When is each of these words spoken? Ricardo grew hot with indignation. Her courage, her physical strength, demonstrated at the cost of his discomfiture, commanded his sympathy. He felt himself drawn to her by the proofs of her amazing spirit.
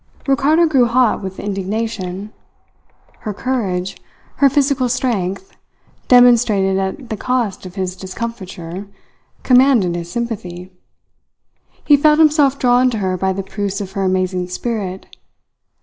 Ricardo 0.27 0.65
grew 0.65 0.87
hot 0.87 1.21
with 1.21 1.39
indignation. 1.39 2.33
Her 3.19 3.35
courage, 3.35 3.97
her 4.37 4.49
physical 4.49 4.89
strength, 4.89 5.55
demonstrated 6.07 6.79
at 6.79 7.09
the 7.11 7.15
cost 7.15 7.67
of 7.67 7.75
his 7.75 7.95
discomfiture, 7.95 8.87
commanded 9.43 9.93
his 9.95 10.11
sympathy. 10.11 10.71
He 11.85 11.97
felt 11.97 12.17
himself 12.17 12.57
drawn 12.57 12.89
to 12.89 12.97
her 12.97 13.15
by 13.15 13.31
the 13.31 13.43
proofs 13.43 13.79
of 13.79 13.91
her 13.91 14.03
amazing 14.03 14.47
spirit. 14.47 15.05